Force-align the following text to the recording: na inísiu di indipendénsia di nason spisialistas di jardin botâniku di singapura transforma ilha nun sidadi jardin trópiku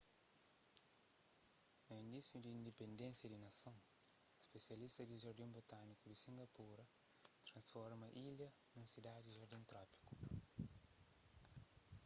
na 1.87 1.95
inísiu 2.07 2.39
di 2.43 2.49
indipendénsia 2.57 3.29
di 3.31 3.37
nason 3.43 3.77
spisialistas 4.47 5.05
di 5.09 5.21
jardin 5.23 5.51
botâniku 5.55 6.03
di 6.07 6.17
singapura 6.23 6.81
transforma 7.49 8.07
ilha 8.23 8.47
nun 8.73 8.85
sidadi 8.93 9.35
jardin 9.37 9.63
trópiku 9.69 10.05